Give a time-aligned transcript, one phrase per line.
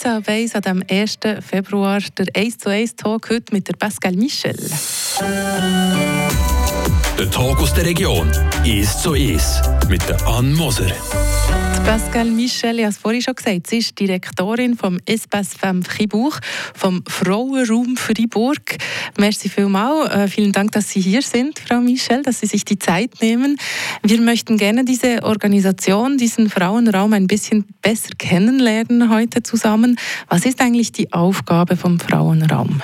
[0.00, 1.18] 13 auf 1 am 1.
[1.40, 4.56] Februar der 1 zu 1 Talk heute mit der Pascal Michel.
[7.18, 8.30] Der Talk aus der Region
[8.64, 10.90] ist so ist mit der Ann Moser.
[11.90, 16.38] Pascal Michel, ich habe es vorhin schon gesagt, sie ist Direktorin vom Espace Femme Fribourg,
[16.72, 18.60] vom Frauenraum Fribourg.
[19.18, 20.08] Merci vielmals.
[20.14, 23.56] Äh, vielen Dank, dass Sie hier sind, Frau Michel, dass Sie sich die Zeit nehmen.
[24.04, 29.98] Wir möchten gerne diese Organisation, diesen Frauenraum ein bisschen besser kennenlernen heute zusammen.
[30.28, 32.82] Was ist eigentlich die Aufgabe vom Frauenraum?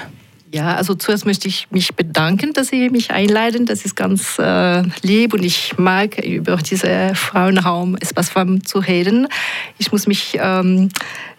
[0.56, 3.66] Ja, also zuerst möchte ich mich bedanken, dass Sie mich einladen.
[3.66, 8.32] Das ist ganz äh, lieb und ich mag über diesen Frauenraum etwas
[8.64, 9.28] zu reden.
[9.76, 10.88] Ich muss mich ähm,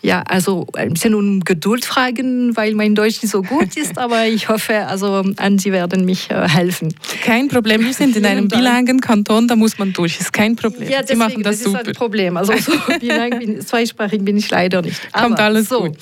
[0.04, 4.26] ja, also ein bisschen um Geduld fragen, weil mein Deutsch nicht so gut ist, aber
[4.28, 6.94] ich hoffe, also an Sie werden mich äh, helfen.
[7.24, 10.90] Kein Problem, wir sind in einem bilangen Kanton, da muss man durch, ist kein Problem.
[10.90, 11.82] Ja, deswegen, Sie machen das, das super.
[11.82, 12.38] ist ein Problem.
[12.38, 15.02] Also so bilang bin, zweisprachig bin ich leider nicht.
[15.12, 15.98] Aber Kommt alles so, gut.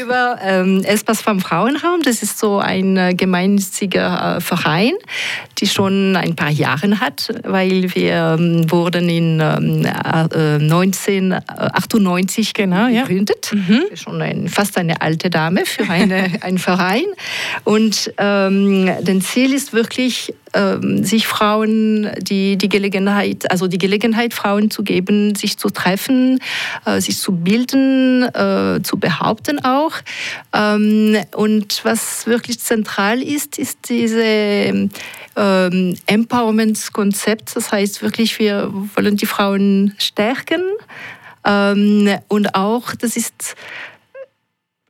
[0.00, 4.94] über ähm, Espas vom Frauenraum, das ist so ein äh, gemeinnütziger äh, Verein,
[5.58, 12.88] die schon ein paar Jahre hat, weil wir ähm, wurden in ähm, äh, 1998 genau,
[12.88, 13.52] gegründet.
[13.52, 13.58] Ja.
[13.58, 13.82] Mhm.
[13.94, 17.06] Schon ein, fast eine alte Dame für eine, einen Verein.
[17.64, 20.34] Und ähm, das Ziel ist wirklich,
[21.02, 26.40] sich Frauen die, die Gelegenheit, also die Gelegenheit, Frauen zu geben, sich zu treffen,
[26.84, 29.92] äh, sich zu bilden, äh, zu behaupten auch.
[30.52, 37.54] Ähm, und was wirklich zentral ist, ist diese ähm, Empowerment-Konzept.
[37.54, 40.62] Das heißt wirklich, wir wollen die Frauen stärken,
[41.44, 43.56] ähm, und auch, das ist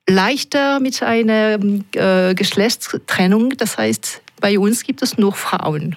[0.09, 1.59] leichter mit einer
[1.95, 3.57] äh, Geschlechtstrennung.
[3.57, 5.97] Das heißt, bei uns gibt es nur Frauen.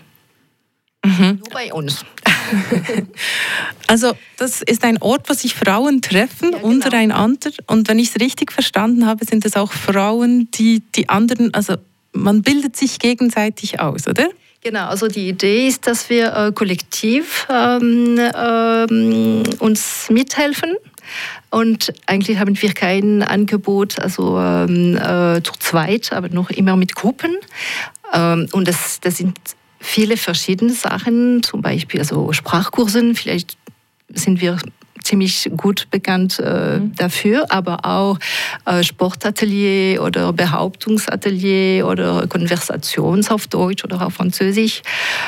[1.05, 1.39] Mhm.
[1.39, 2.05] Nur bei uns.
[3.87, 6.69] also das ist ein Ort, wo sich Frauen treffen ja, genau.
[6.69, 7.51] untereinander.
[7.67, 11.75] Und wenn ich es richtig verstanden habe, sind es auch Frauen, die die anderen, also
[12.13, 14.29] man bildet sich gegenseitig aus, oder?
[14.61, 20.75] Genau, also die Idee ist, dass wir äh, kollektiv ähm, ähm, uns mithelfen.
[21.49, 26.95] Und eigentlich haben wir kein Angebot, also ähm, äh, zu zweit, aber noch immer mit
[26.95, 27.35] Gruppen.
[28.13, 29.37] Ähm, und das, das sind
[29.79, 33.15] viele verschiedene Sachen, zum Beispiel also Sprachkursen.
[33.15, 33.57] Vielleicht
[34.09, 34.57] sind wir
[35.03, 36.95] ziemlich gut bekannt äh, mhm.
[36.95, 38.17] dafür, aber auch
[38.65, 44.81] äh, Sportatelier oder Behauptungsatelier oder Konversations auf Deutsch oder auf Französisch.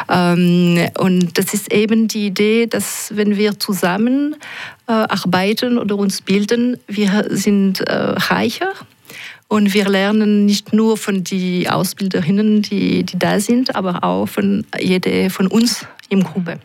[0.10, 4.36] Ähm, und das ist eben die Idee, dass wenn wir zusammen
[4.88, 8.72] äh, arbeiten oder uns bilden, wir sind äh, reicher
[9.48, 14.66] und wir lernen nicht nur von den Ausbilderinnen, die, die da sind, aber auch von
[14.80, 16.60] jeder von uns im Gruppe.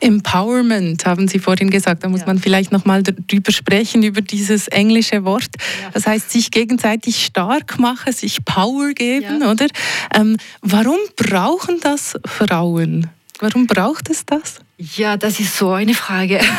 [0.00, 2.04] Empowerment haben Sie vorhin gesagt.
[2.04, 2.26] Da muss ja.
[2.26, 5.50] man vielleicht noch mal drüber sprechen über dieses englische Wort.
[5.82, 5.90] Ja.
[5.92, 9.50] Das heißt, sich gegenseitig stark machen, sich Power geben, ja.
[9.50, 9.66] oder?
[10.14, 13.08] Ähm, warum brauchen das Frauen?
[13.40, 14.60] Warum braucht es das?
[14.76, 16.40] Ja, das ist so eine Frage.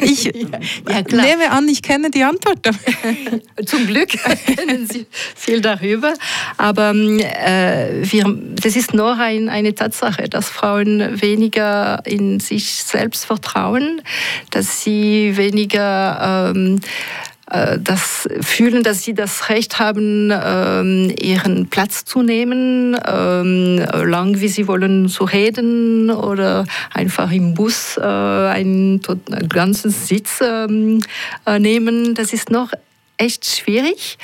[0.00, 2.58] Ich ja, nehme an, ich kenne die Antwort.
[3.66, 4.08] Zum Glück
[4.46, 6.12] kennen Sie viel darüber.
[6.58, 13.24] Aber äh, wir, das ist noch ein, eine Tatsache, dass Frauen weniger in sich selbst
[13.24, 14.02] vertrauen,
[14.50, 17.33] dass sie weniger ähm, äh,
[17.82, 24.48] das fühlen, dass sie das Recht haben, ähm, ihren Platz zu nehmen, ähm, lang wie
[24.48, 29.00] sie wollen zu reden oder einfach im Bus äh, einen
[29.48, 31.00] ganzen Sitz ähm,
[31.46, 32.14] äh, nehmen.
[32.14, 32.70] Das ist noch
[33.16, 34.18] echt schwierig.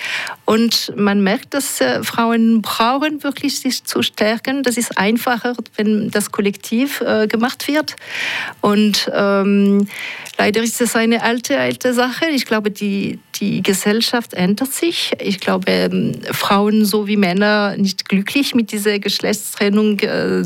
[0.45, 4.63] Und man merkt, dass äh, Frauen brauchen wirklich sich zu stärken.
[4.63, 7.97] Das ist einfacher, wenn das kollektiv äh, gemacht wird.
[8.61, 9.89] Und ähm,
[10.39, 12.27] leider ist das eine alte, alte Sache.
[12.31, 15.13] Ich glaube, die, die Gesellschaft ändert sich.
[15.19, 20.43] Ich glaube, ähm, Frauen so wie Männer nicht glücklich mit dieser Geschlechtstrennung äh,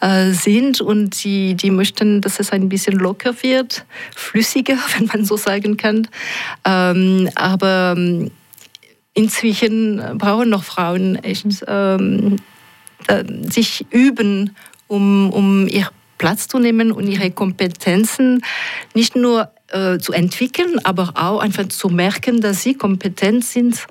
[0.00, 5.24] äh, sind und die, die möchten, dass es ein bisschen locker wird, flüssiger, wenn man
[5.24, 6.08] so sagen kann.
[6.64, 8.30] Ähm, aber ähm,
[9.14, 12.36] inzwischen brauchen noch Frauen echt ähm,
[13.48, 14.54] sich üben,
[14.88, 15.88] um, um ihr
[16.18, 18.42] Platz zu nehmen und ihre Kompetenzen
[18.94, 23.86] nicht nur äh, zu entwickeln, aber auch einfach zu merken, dass sie kompetent sind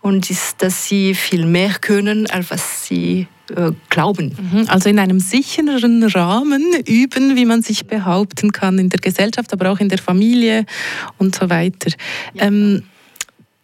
[0.00, 0.28] und
[0.58, 4.34] dass sie viel mehr können, als was sie äh, glauben.
[4.38, 4.68] Mhm.
[4.68, 9.70] Also in einem sicheren Rahmen üben, wie man sich behaupten kann in der Gesellschaft, aber
[9.70, 10.64] auch in der Familie
[11.18, 11.90] und so weiter.
[12.34, 12.44] Ja.
[12.44, 12.84] Ähm,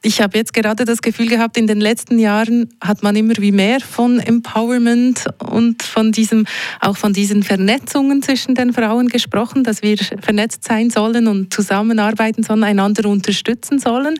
[0.03, 3.53] ich habe jetzt gerade das Gefühl gehabt, in den letzten Jahren hat man immer wie
[3.53, 6.47] mehr von Empowerment und von diesem,
[6.81, 12.43] auch von diesen Vernetzungen zwischen den Frauen gesprochen, dass wir vernetzt sein sollen und zusammenarbeiten
[12.43, 14.19] sollen, einander unterstützen sollen.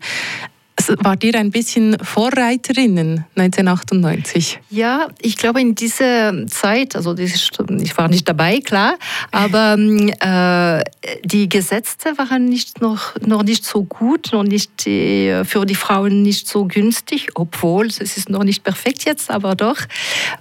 [0.99, 4.61] Wart ihr ein bisschen Vorreiterinnen 1998?
[4.71, 8.97] Ja, ich glaube in dieser Zeit, also ich war nicht dabei, klar,
[9.31, 10.85] aber äh,
[11.25, 16.23] die Gesetze waren nicht noch, noch nicht so gut, noch nicht die, für die Frauen
[16.23, 19.79] nicht so günstig, obwohl es ist noch nicht perfekt jetzt, aber doch.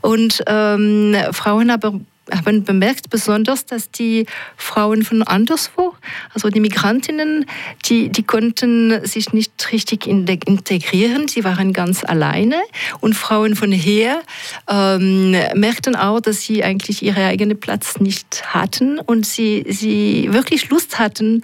[0.02, 2.00] Und ähm, Frauen aber
[2.32, 4.26] haben bemerkt besonders, dass die
[4.58, 5.94] Frauen von anderswo,
[6.34, 7.46] also die Migrantinnen,
[7.86, 12.62] die, die konnten sich nicht richtig integrieren, sie waren ganz alleine.
[13.00, 14.22] Und Frauen von hier
[14.70, 20.70] ähm, merkten auch, dass sie eigentlich ihren eigenen Platz nicht hatten und sie, sie wirklich
[20.70, 21.44] Lust hatten,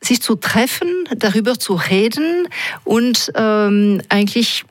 [0.00, 2.48] sich zu treffen, darüber zu reden
[2.84, 4.64] und ähm, eigentlich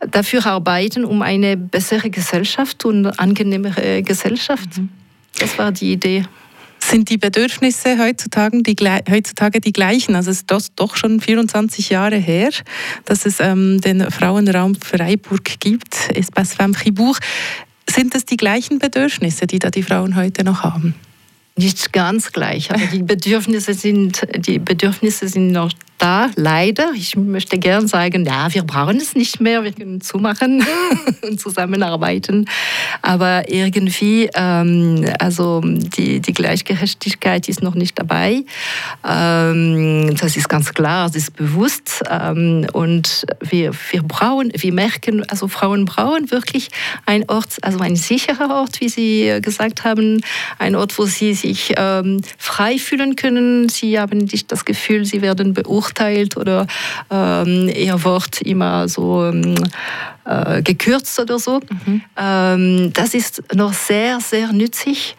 [0.00, 4.78] dafür arbeiten, um eine bessere Gesellschaft und angenehmere Gesellschaft.
[4.78, 4.88] Mhm.
[5.38, 6.24] Das war die Idee.
[6.78, 8.76] Sind die Bedürfnisse heutzutage die,
[9.10, 10.14] heutzutage die gleichen?
[10.14, 12.50] Also es ist doch schon 24 Jahre her,
[13.06, 17.18] dass es ähm, den Frauenraum Freiburg gibt, Espace Femme Fribourg.
[17.88, 20.94] Sind es die gleichen Bedürfnisse, die da die Frauen heute noch haben?
[21.56, 26.92] Nicht ganz gleich, aber die Bedürfnisse sind, die Bedürfnisse sind noch da, leider.
[26.94, 30.64] Ich möchte gern sagen, ja, wir brauchen es nicht mehr, wir können zumachen
[31.22, 32.44] und zusammenarbeiten.
[33.02, 38.44] Aber irgendwie, ähm, also die, die Gleichgerechtigkeit ist noch nicht dabei.
[39.08, 42.02] Ähm, das ist ganz klar, das ist bewusst.
[42.10, 46.68] Ähm, und wir, wir brauchen, wir merken, also Frauen brauchen wirklich
[47.06, 50.20] einen Ort, also ein sicherer Ort, wie Sie gesagt haben,
[50.58, 53.68] ein Ort, wo sie sich ähm, frei fühlen können.
[53.68, 56.66] Sie haben nicht das Gefühl, sie werden beurteilt verurteilt oder
[57.10, 59.54] ähm, ihr Wort immer so ähm,
[60.24, 61.60] äh, gekürzt oder so.
[61.60, 62.02] Mhm.
[62.16, 65.16] Ähm, das ist noch sehr, sehr nützlich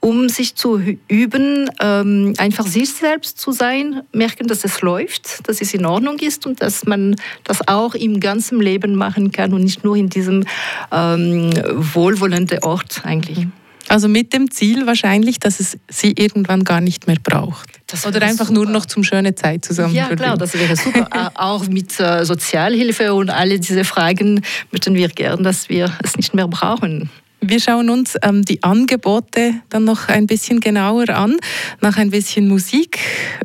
[0.00, 5.62] um sich zu üben, ähm, einfach sich selbst zu sein, merken, dass es läuft, dass
[5.62, 9.64] es in Ordnung ist und dass man das auch im ganzen Leben machen kann und
[9.64, 10.44] nicht nur in diesem
[10.92, 13.46] ähm, wohlwollenden Ort eigentlich.
[13.88, 17.68] Also mit dem Ziel wahrscheinlich, dass es sie irgendwann gar nicht mehr braucht.
[18.06, 18.60] Oder einfach super.
[18.60, 19.94] nur noch zum schöne Zeit zusammen.
[19.94, 21.30] Ja, klar, das wäre super.
[21.34, 24.42] auch mit äh, Sozialhilfe und alle diese Fragen
[24.72, 27.10] möchten wir gern, dass wir es nicht mehr brauchen.
[27.46, 31.36] Wir schauen uns ähm, die Angebote dann noch ein bisschen genauer an,
[31.82, 32.98] nach ein bisschen Musik.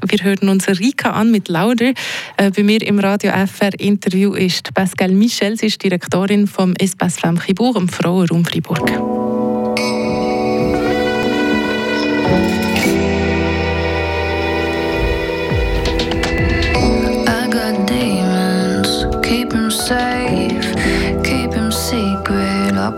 [0.07, 1.91] Wir hören uns Rika an mit Lauder.
[2.37, 7.19] Äh, bei mir im Radio FR Interview ist Pascal Michel, sie ist Direktorin vom Espace
[7.19, 9.08] Femme Fribourg, im Frauenraum Fribourg.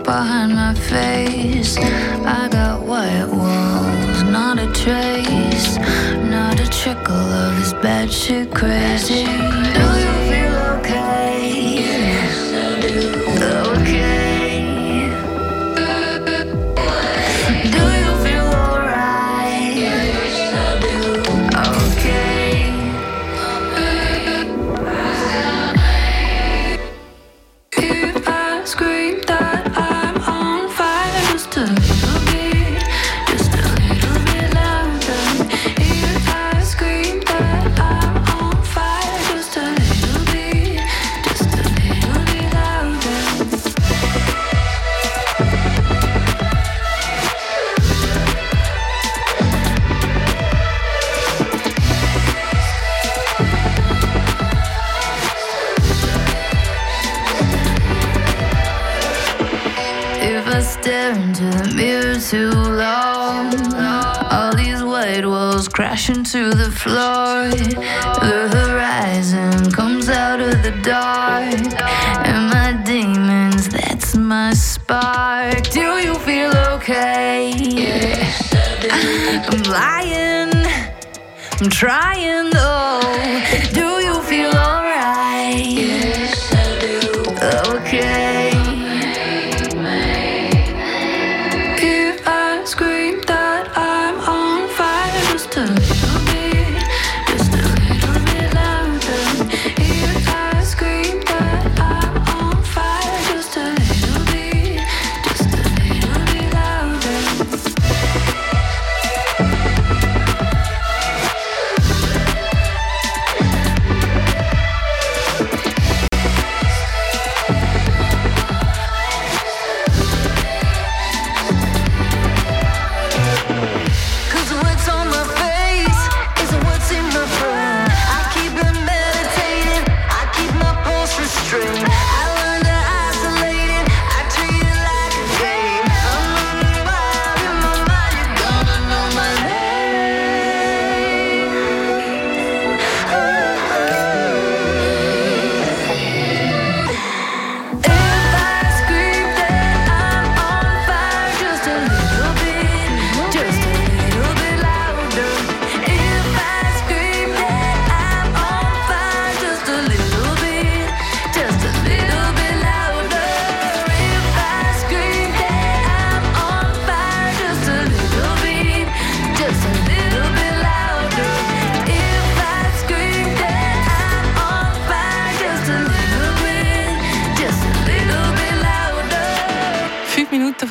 [0.03, 1.77] Behind my face.
[1.77, 5.77] I got white walls, not a trace,
[6.29, 9.90] not a trickle of this bad shit crazy.
[65.71, 67.49] Crashing to the floor.
[67.49, 71.53] The horizon comes out of the dark,
[72.27, 75.69] and my demons, that's my spark.
[75.69, 77.53] Do you feel okay?
[78.91, 80.51] I'm lying,
[81.59, 82.90] I'm trying though.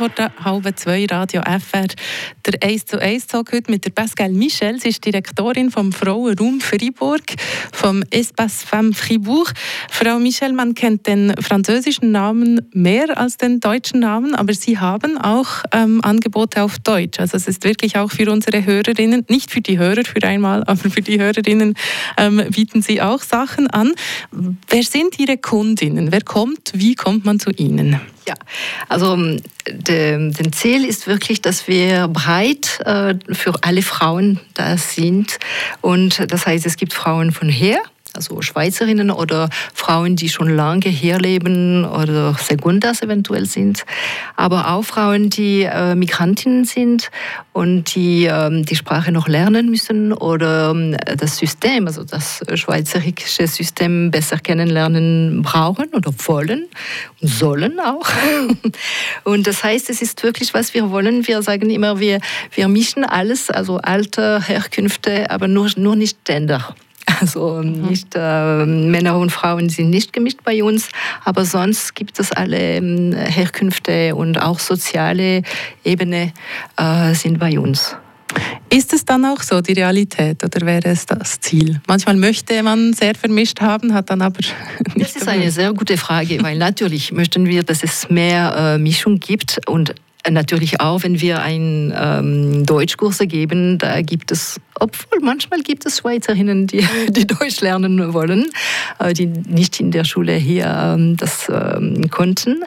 [0.00, 1.88] Vor der halben zwei Radio FR.
[2.46, 4.80] Der 1 zu 1 Talk heute mit der Pascal Michel.
[4.80, 7.20] Sie ist Direktorin vom Frauenraum Fribourg,
[7.70, 9.52] vom Espace Femme Fribourg.
[9.90, 15.18] Frau Michel, man kennt den französischen Namen mehr als den deutschen Namen, aber Sie haben
[15.18, 17.20] auch ähm, Angebote auf Deutsch.
[17.20, 20.88] Also es ist wirklich auch für unsere Hörerinnen, nicht für die Hörer für einmal, aber
[20.88, 21.74] für die Hörerinnen
[22.16, 23.92] ähm, bieten Sie auch Sachen an.
[24.30, 26.10] Wer sind Ihre Kundinnen?
[26.10, 26.72] Wer kommt?
[26.72, 28.00] Wie kommt man zu Ihnen?
[28.26, 28.34] Ja,
[28.88, 29.16] also
[29.90, 35.38] de, den Ziel ist wirklich, dass wir breit äh, für alle Frauen da sind.
[35.80, 37.80] Und das heißt, es gibt Frauen von her,
[38.20, 43.86] also Schweizerinnen oder Frauen, die schon lange hier leben oder Segundas eventuell sind,
[44.36, 47.10] aber auch Frauen, die äh, Migrantinnen sind
[47.54, 53.46] und die ähm, die Sprache noch lernen müssen oder ähm, das System, also das schweizerische
[53.46, 56.66] System besser kennenlernen brauchen oder wollen
[57.22, 58.06] und sollen auch.
[59.24, 61.26] und das heißt, es ist wirklich, was wir wollen.
[61.26, 62.20] Wir sagen immer, wir,
[62.52, 66.74] wir mischen alles, also Alter, Herkünfte, aber nur, nur nicht Gender.
[67.20, 67.88] Also mhm.
[67.88, 70.88] nicht, äh, Männer und Frauen sind nicht gemischt bei uns,
[71.24, 75.42] aber sonst gibt es alle äh, Herkünfte und auch soziale
[75.84, 76.32] Ebene
[76.76, 77.96] äh, sind bei uns.
[78.68, 81.80] Ist es dann auch so, die Realität, oder wäre es das Ziel?
[81.88, 84.38] Manchmal möchte man sehr vermischt haben, hat dann aber
[84.94, 85.16] nicht.
[85.16, 89.18] Das ist eine sehr gute Frage, weil natürlich möchten wir, dass es mehr äh, Mischung
[89.18, 89.94] gibt und
[90.28, 95.98] Natürlich auch, wenn wir einen ähm, Deutschkurse geben, da gibt es, obwohl manchmal gibt es
[95.98, 98.46] Schweizerinnen, die, die Deutsch lernen wollen,
[98.98, 102.64] äh, die nicht in der Schule hier ähm, das ähm, konnten.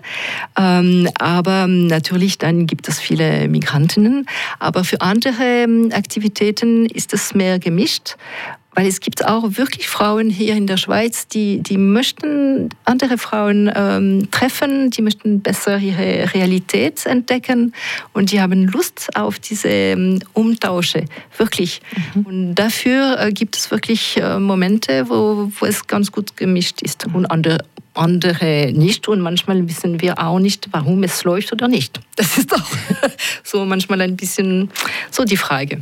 [0.57, 4.25] Ähm, aber natürlich dann gibt es viele Migrantinnen.
[4.57, 8.15] Aber für andere ähm, Aktivitäten ist es mehr gemischt.
[8.75, 13.71] Weil es gibt auch wirklich Frauen hier in der Schweiz, die, die möchten andere Frauen
[13.73, 17.73] ähm, treffen, die möchten besser ihre Realität entdecken
[18.13, 21.05] und die haben Lust auf diese ähm, Umtausche,
[21.37, 21.81] wirklich.
[22.15, 22.25] Mhm.
[22.25, 27.05] Und dafür äh, gibt es wirklich äh, Momente, wo, wo es ganz gut gemischt ist
[27.13, 27.59] und andere,
[27.93, 29.07] andere nicht.
[29.07, 31.99] Und manchmal wissen wir auch nicht, warum es läuft oder nicht.
[32.15, 32.71] Das ist auch
[33.43, 34.69] so manchmal ein bisschen
[35.11, 35.81] so die Frage.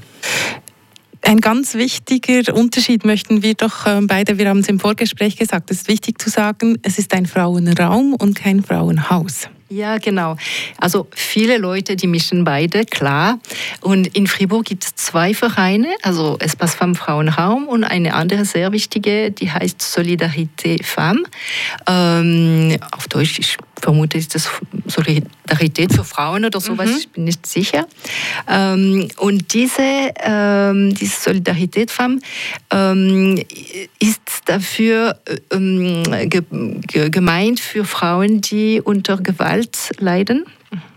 [1.24, 5.70] Ein ganz wichtiger Unterschied möchten wir doch ähm, beide, wir haben es im Vorgespräch gesagt,
[5.70, 9.48] es ist wichtig zu sagen, es ist ein Frauenraum und kein Frauenhaus.
[9.72, 10.36] Ja, genau.
[10.78, 13.40] Also viele Leute, die mischen beide, klar.
[13.80, 18.74] Und in Fribourg gibt es zwei Vereine, also Espace Femme Frauenraum und eine andere sehr
[18.74, 21.24] wichtige, die heißt Solidarité Femme.
[21.88, 24.50] Ähm, auf Deutsch, ich vermute, ist das
[24.88, 26.98] Solidarität für Frauen oder sowas, mhm.
[26.98, 27.88] ich bin nicht sicher.
[28.48, 32.20] Ähm, und diese, ähm, diese Solidarität Femme
[32.72, 33.42] ähm,
[34.00, 35.18] ist dafür
[35.52, 36.42] ähm, ge
[36.88, 39.61] ge gemeint für Frauen, die unter Gewalt
[40.00, 40.46] leiden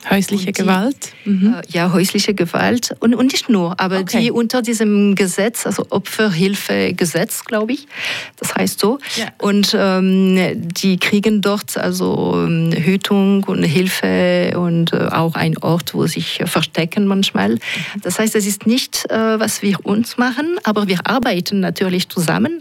[0.09, 1.13] Häusliche die, Gewalt?
[1.25, 1.55] Mhm.
[1.55, 2.95] Äh, ja, häusliche Gewalt.
[3.01, 4.21] Und, und nicht nur, aber okay.
[4.21, 7.89] die unter diesem Gesetz, also Opferhilfegesetz, glaube ich,
[8.37, 8.99] das heißt so.
[9.17, 9.27] Ja.
[9.39, 15.95] Und ähm, die kriegen dort also ähm, Hütung und Hilfe und äh, auch ein Ort,
[15.95, 17.55] wo sie sich verstecken manchmal.
[17.55, 17.61] Mhm.
[18.03, 22.61] Das heißt, es ist nicht, äh, was wir uns machen, aber wir arbeiten natürlich zusammen.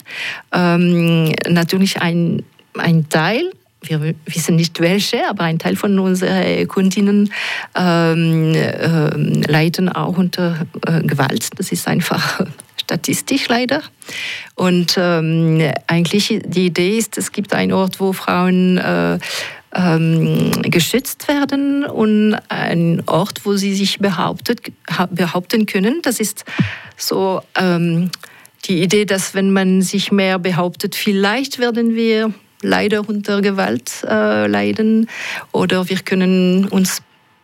[0.51, 2.43] Ähm, natürlich ein,
[2.75, 3.51] ein Teil
[3.83, 7.31] wir wissen nicht welche, aber ein Teil von unseren Kundinnen
[7.75, 11.49] ähm, äh, leiden auch unter äh, Gewalt.
[11.57, 12.45] Das ist einfach
[12.77, 13.81] statistisch leider.
[14.55, 19.19] Und ähm, eigentlich die Idee ist, es gibt einen Ort, wo Frauen äh,
[19.75, 24.61] ähm, geschützt werden und ein Ort, wo sie sich behauptet,
[25.11, 26.01] behaupten können.
[26.03, 26.45] Das ist
[26.97, 28.11] so ähm,
[28.65, 32.33] die Idee, dass wenn man sich mehr behauptet, vielleicht werden wir
[32.63, 35.09] leider unter Gewalt äh, leiden
[35.51, 37.01] oder wir können uns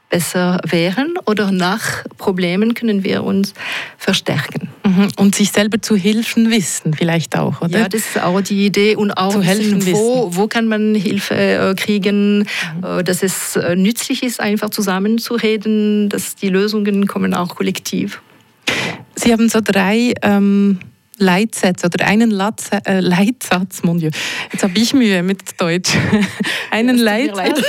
[0.09, 3.53] besser wehren oder nach Problemen können wir uns
[3.97, 4.69] verstärken.
[4.83, 5.09] Mhm.
[5.17, 7.79] Und sich selber zu helfen wissen vielleicht auch, oder?
[7.79, 10.95] Ja, das ist auch die Idee und auch zu helfen wissen, wo, wo kann man
[10.95, 12.45] Hilfe äh, kriegen, mhm.
[12.83, 18.21] äh, dass es äh, nützlich ist, einfach zusammenzureden, dass die Lösungen kommen auch kollektiv.
[19.15, 20.79] Sie haben so drei ähm,
[21.19, 24.09] Leitsätze oder einen Latz, äh, Leitsatz, mon Dieu.
[24.51, 25.91] Jetzt habe ich Mühe mit Deutsch.
[26.71, 27.61] einen Leitsatz.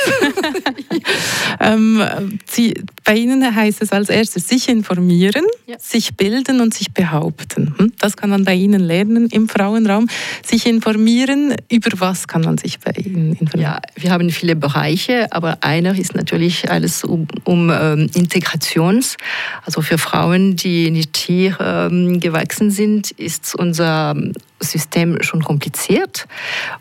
[1.61, 5.77] ähm, Sie, bei Ihnen heißt es als erstes sich informieren, ja.
[5.79, 7.75] sich bilden und sich behaupten.
[7.77, 7.93] Hm?
[7.99, 10.09] Das kann man bei Ihnen lernen im Frauenraum.
[10.45, 13.73] Sich informieren, über was kann man sich bei Ihnen informieren?
[13.73, 19.17] Ja, wir haben viele Bereiche, aber einer ist natürlich alles um, um ähm, Integrations.
[19.65, 24.15] Also für Frauen, die nicht hier ähm, gewachsen sind, ist ist unser
[24.61, 26.27] System schon kompliziert.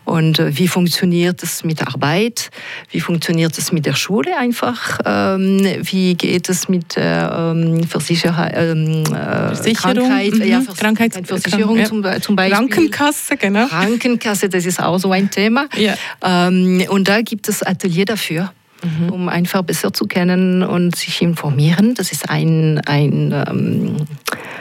[0.04, 2.50] Und äh, wie funktioniert es mit Arbeit?
[2.90, 4.98] Wie funktioniert es mit der Schule einfach?
[5.04, 7.54] Ähm, wie geht es mit der
[7.88, 9.94] Versicher ähm, Versicherung?
[9.94, 10.42] Krankheit, mhm.
[10.42, 12.36] ja, Krankheitsversicherung zum, Beispiel.
[12.36, 13.66] Krankenkasse, genau.
[13.66, 15.66] Krankenkasse, das ist auch so ein Thema.
[15.76, 15.94] Ja.
[16.22, 18.52] Ähm, und da gibt es Atelier dafür.
[18.82, 19.12] Mhm.
[19.12, 21.94] um einfach besser zu kennen und sich informieren.
[21.94, 23.96] Das ist ein, ein ähm,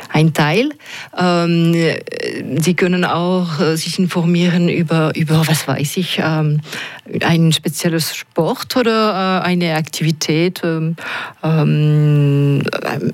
[0.10, 0.72] ein Teil.
[1.18, 1.76] Ähm,
[2.60, 6.62] Sie können auch äh, sich informieren über, über was weiß ich, ähm,
[7.22, 10.96] ein spezielles Sport oder äh, eine Aktivität, ähm,
[11.44, 12.64] ähm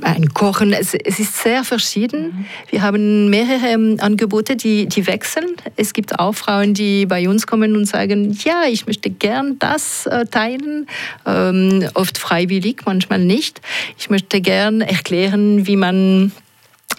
[0.01, 0.73] ein Kochen.
[0.73, 2.25] Es, es, ist sehr verschieden.
[2.25, 2.45] Mhm.
[2.69, 5.55] Wir haben mehrere ähm, Angebote, die, die wechseln.
[5.75, 10.05] Es gibt auch Frauen, die bei uns kommen und sagen, ja, ich möchte gern das
[10.05, 10.87] äh, teilen.
[11.25, 13.61] Ähm, oft freiwillig, manchmal nicht.
[13.97, 16.31] Ich möchte gern erklären, wie man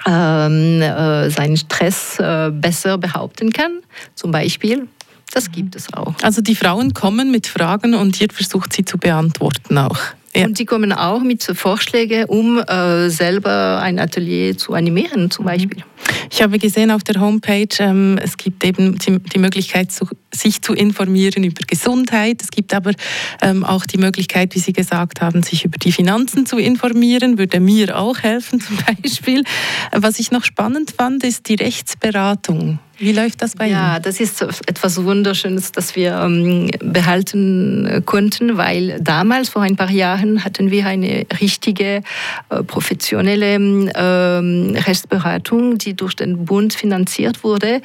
[0.04, 3.80] äh, seinen Stress äh, besser behaupten kann,
[4.14, 4.88] zum Beispiel.
[5.32, 6.14] Das gibt es auch.
[6.22, 9.98] Also die Frauen kommen mit Fragen und ihr versucht sie zu beantworten auch.
[10.36, 10.44] Ja.
[10.44, 15.48] Und die kommen auch mit Vorschlägen, um äh, selber ein Atelier zu animieren, zum mhm.
[15.48, 15.84] Beispiel.
[16.30, 20.60] Ich habe gesehen auf der Homepage, ähm, es gibt eben die, die Möglichkeit, zu, sich
[20.60, 22.42] zu informieren über Gesundheit.
[22.42, 22.92] Es gibt aber
[23.42, 27.38] ähm, auch die Möglichkeit, wie Sie gesagt haben, sich über die Finanzen zu informieren.
[27.38, 29.42] Würde mir auch helfen, zum Beispiel.
[29.92, 32.78] Was ich noch spannend fand, ist die Rechtsberatung.
[32.98, 33.74] Wie läuft das bei Ihnen?
[33.74, 39.90] Ja, das ist etwas Wunderschönes, das wir ähm, behalten konnten, weil damals, vor ein paar
[39.90, 42.02] Jahren, hatten wir eine richtige
[42.50, 47.80] äh, professionelle äh, Rechtsberatung, die durch den Bund finanziert wurde.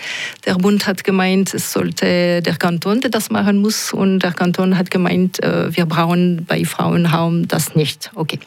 [0.46, 4.78] Der Bund hat gemeint, es sollte der Kanton, der das machen muss, und der Kanton
[4.78, 8.12] hat gemeint, äh, wir brauchen bei Frauenraum das nicht.
[8.16, 8.40] Okay.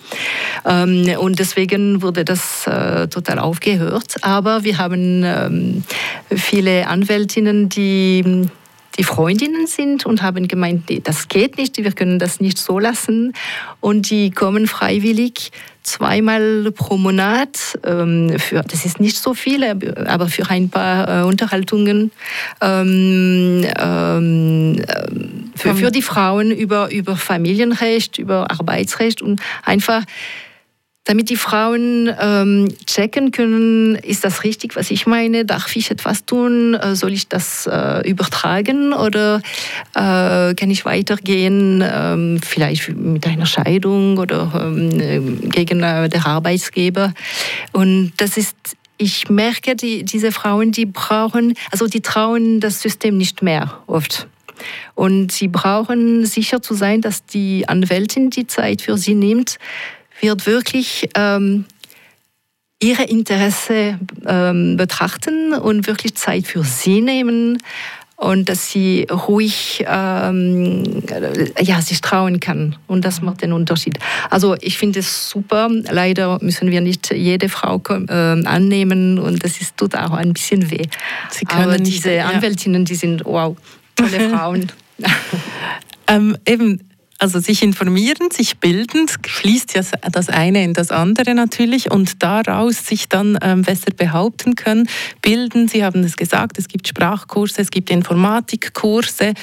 [0.64, 4.16] Ähm, und deswegen wurde das äh, total aufgehört.
[4.22, 5.84] Aber wir haben ähm,
[6.34, 8.48] viele Anwältinnen, die
[8.98, 13.32] die Freundinnen sind und haben gemeint, das geht nicht, wir können das nicht so lassen.
[13.80, 15.50] Und die kommen freiwillig
[15.82, 17.78] zweimal pro Monat.
[17.84, 19.64] Ähm, für, das ist nicht so viel,
[20.06, 22.10] aber für ein paar äh, Unterhaltungen
[22.60, 24.84] ähm, ähm,
[25.56, 30.04] für, für die Frauen über, über Familienrecht, über Arbeitsrecht und einfach
[31.04, 35.44] damit die Frauen ähm, checken können, ist das richtig, was ich meine?
[35.44, 36.74] Darf ich etwas tun?
[36.74, 39.42] Äh, soll ich das äh, übertragen oder
[39.94, 47.12] äh, kann ich weitergehen, ähm, vielleicht mit einer Scheidung oder ähm, gegen äh, den Arbeitsgeber?
[47.72, 48.56] Und das ist
[48.96, 54.28] ich merke, die, diese Frauen, die brauchen, also die trauen das System nicht mehr oft.
[54.94, 59.58] Und sie brauchen sicher zu sein, dass die Anwältin die Zeit für sie nimmt,
[60.24, 61.66] wird wirklich ähm,
[62.80, 67.58] ihre Interesse ähm, betrachten und wirklich Zeit für sie nehmen
[68.16, 71.02] und dass sie ruhig ähm,
[71.60, 72.76] ja, sich trauen kann.
[72.86, 73.98] Und das macht den Unterschied.
[74.30, 75.68] Also ich finde es super.
[75.90, 78.12] Leider müssen wir nicht jede Frau äh,
[78.46, 80.86] annehmen und das ist, tut auch ein bisschen weh.
[81.48, 82.26] Aber diese nicht, ja.
[82.28, 83.56] Anwältinnen, die sind wow,
[83.94, 84.72] tolle Frauen.
[86.08, 86.80] ähm, eben,
[87.18, 92.86] also sich informieren, sich bilden, fließt ja das eine in das andere natürlich und daraus
[92.86, 94.88] sich dann ähm, besser behaupten können,
[95.22, 95.68] bilden.
[95.68, 99.34] Sie haben es gesagt, es gibt Sprachkurse, es gibt Informatikkurse,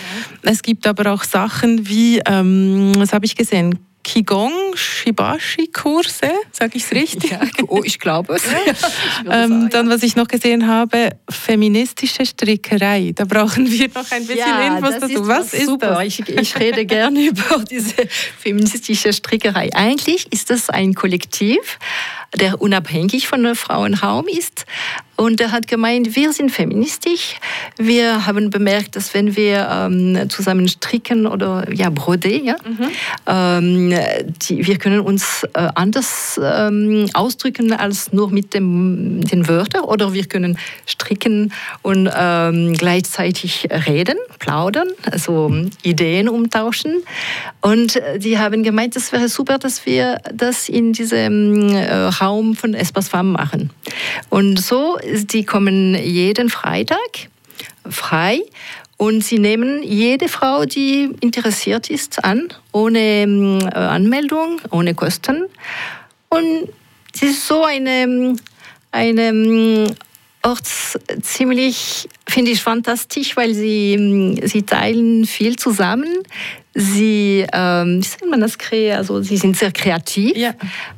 [0.43, 6.83] es gibt aber auch Sachen wie, ähm, was habe ich gesehen, Qigong, Shibashi-Kurse, sage ich
[6.83, 7.31] es richtig?
[7.31, 8.43] Ja, oh, ich glaube es.
[8.45, 13.11] Ja, ähm, dann, was ich noch gesehen habe, feministische Strickerei.
[13.15, 15.27] Da brauchen wir noch ein bisschen ja, Infos dazu.
[15.27, 15.95] Was ist super.
[15.95, 16.03] das?
[16.05, 18.07] Ich, ich rede gerne über diese
[18.39, 19.69] feministische Strickerei.
[19.73, 21.79] Eigentlich ist das ein Kollektiv,
[22.35, 24.65] der unabhängig von der Frauenraum ist.
[25.21, 27.35] Und er hat gemeint, wir sind feministisch.
[27.77, 32.89] Wir haben bemerkt, dass wenn wir ähm, zusammen stricken oder ja, Brode, ja, mhm.
[33.27, 33.99] ähm,
[34.41, 40.11] die, wir können uns äh, anders ähm, ausdrücken als nur mit dem, den Wörtern oder
[40.11, 40.57] wir können
[40.87, 41.53] stricken
[41.83, 45.53] und ähm, gleichzeitig reden, plaudern, also
[45.83, 47.03] Ideen umtauschen.
[47.61, 52.55] Und äh, die haben gemeint, es wäre super, dass wir das in diesem äh, Raum
[52.55, 53.69] von Espas Farm machen.
[54.31, 57.29] Und so, die kommen jeden Freitag
[57.89, 58.41] frei
[58.97, 65.45] und sie nehmen jede Frau, die interessiert ist, an, ohne äh, Anmeldung, ohne Kosten.
[66.29, 66.69] Und
[67.15, 68.35] es ist so eine,
[68.91, 69.95] eine
[70.43, 70.67] Ort
[71.21, 76.19] ziemlich, finde ich, fantastisch, weil sie, mm, sie teilen viel zusammen.
[76.73, 78.57] Sie, ähm, wie sagt man das,
[78.97, 80.53] also sie sind sehr kreativ ja.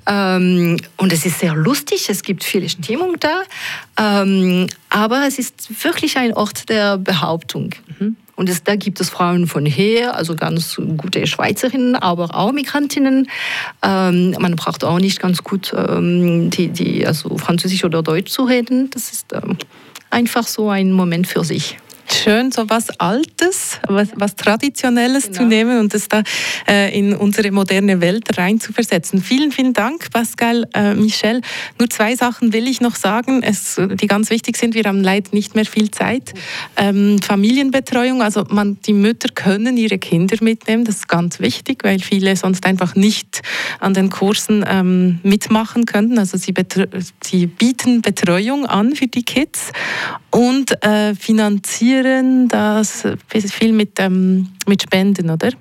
[0.06, 3.42] ähm, und es ist sehr lustig, es gibt viele Stimmung da,
[3.98, 7.72] ähm, aber es ist wirklich ein Ort der Behauptung.
[8.00, 8.18] Mhm.
[8.36, 13.28] Und es, da gibt es Frauen von her, also ganz gute Schweizerinnen, aber auch Migrantinnen.
[13.84, 18.44] Ähm, man braucht auch nicht ganz gut ähm, die, die, also Französisch oder Deutsch zu
[18.44, 18.90] reden.
[18.90, 19.58] Das ist ähm,
[20.10, 21.78] einfach so ein Moment für sich
[22.12, 25.38] schön, so was Altes, was, was Traditionelles genau.
[25.38, 26.24] zu nehmen und es da
[26.68, 29.22] äh, in unsere moderne Welt rein zu versetzen.
[29.22, 31.42] Vielen, vielen Dank, Pascal, äh, Michel.
[31.80, 34.76] Nur zwei Sachen will ich noch sagen, es, die ganz wichtig sind.
[34.76, 36.34] Wir haben leider nicht mehr viel Zeit.
[36.76, 42.00] Ähm, Familienbetreuung, also man, die Mütter können ihre Kinder mitnehmen, das ist ganz wichtig, weil
[42.00, 43.42] viele sonst einfach nicht
[43.80, 46.20] an den Kursen ähm, mitmachen könnten.
[46.20, 46.54] Also sie,
[47.24, 49.72] sie bieten Betreuung an für die Kids
[50.32, 53.06] und äh, finanzieren finanzieren das
[53.54, 55.52] viel mit, ähm, mit Spenden, oder?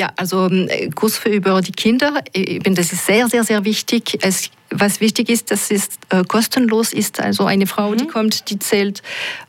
[0.00, 4.18] Ja, also ähm, Kurs für über die Kinder, eben das ist sehr, sehr, sehr wichtig.
[4.22, 7.20] Es, was wichtig ist, dass es äh, kostenlos ist.
[7.20, 7.98] Also eine Frau, mhm.
[7.98, 9.02] die kommt, die zählt,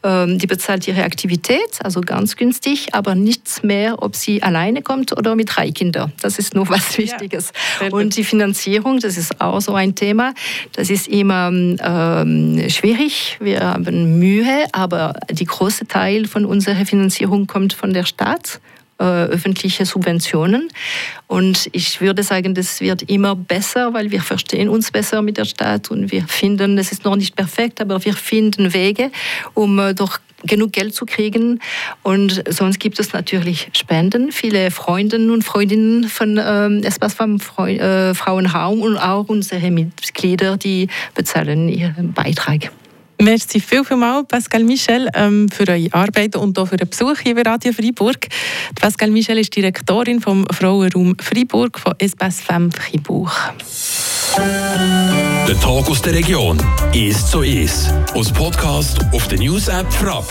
[0.03, 5.17] ähm, die bezahlt ihre Aktivität, also ganz günstig, aber nichts mehr, ob sie alleine kommt
[5.17, 6.11] oder mit drei Kindern.
[6.21, 7.53] Das ist nur was Wichtiges.
[7.79, 10.33] Ja, Und die Finanzierung, das ist auch so ein Thema.
[10.73, 13.37] Das ist immer ähm, schwierig.
[13.39, 18.59] Wir haben Mühe, aber die große Teil von unserer Finanzierung kommt von der Stadt.
[19.03, 20.69] Äh, öffentliche Subventionen.
[21.27, 25.43] Und ich würde sagen, das wird immer besser, weil wir verstehen uns besser mit der
[25.43, 29.11] Stadt und wir finden, es ist noch nicht perfekt, aber wir finden Wege,
[29.55, 31.59] um äh, doch genug Geld zu kriegen.
[32.01, 34.31] Und sonst gibt es natürlich Spenden.
[34.31, 40.87] Viele Freundinnen und Freundinnen von ähm, Espace vom äh, Frauenraum und auch unsere Mitglieder, die
[41.13, 42.71] bezahlen ihren Beitrag.
[43.23, 47.19] Merci viel, viel mal, Pascal Michel, ähm, für eure Arbeit und auch für den Besuch
[47.19, 48.27] hier bei Radio Freiburg.
[48.81, 53.31] Pascal Michel ist Direktorin vom Frauenraum Freiburg von Espace Femme Fribourg.
[55.47, 56.61] Der Tag aus der Region
[56.93, 57.93] ist so ist.
[58.13, 60.25] Aus Podcast auf der News App Frapp.